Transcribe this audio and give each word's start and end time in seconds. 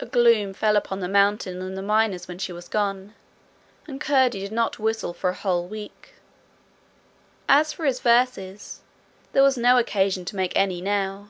A 0.00 0.06
gloom 0.06 0.52
fell 0.52 0.76
upon 0.76 0.98
the 0.98 1.06
mountain 1.06 1.62
and 1.62 1.78
the 1.78 1.80
miners 1.80 2.26
when 2.26 2.38
she 2.38 2.52
was 2.52 2.66
gone, 2.66 3.14
and 3.86 4.00
Curdie 4.00 4.40
did 4.40 4.50
not 4.50 4.80
whistle 4.80 5.12
for 5.14 5.30
a 5.30 5.34
whole 5.34 5.68
week. 5.68 6.14
As 7.48 7.72
for 7.72 7.84
his 7.84 8.00
verses, 8.00 8.80
there 9.32 9.44
was 9.44 9.56
no 9.56 9.78
occasion 9.78 10.24
to 10.24 10.34
make 10.34 10.56
any 10.56 10.80
now. 10.80 11.28